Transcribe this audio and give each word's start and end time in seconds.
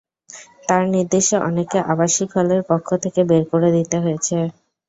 তাঁর 0.67 0.83
নির্দেশে 0.93 1.35
অনেককে 1.47 1.79
আবাসিক 1.91 2.29
হলের 2.35 2.61
কক্ষ 2.69 2.89
থেকে 3.03 3.21
বের 3.29 3.43
করে 3.51 3.69
দিতে 3.77 3.97
হয়েছে। 4.03 4.35